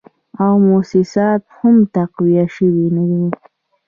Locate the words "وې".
3.09-3.25